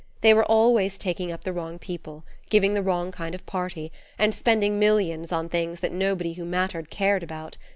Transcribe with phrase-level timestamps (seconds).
[0.21, 4.33] They were always taking up the wrong people, giving the wrong kind of party, and
[4.33, 7.55] spending millions on things that nobody who mattered cared about.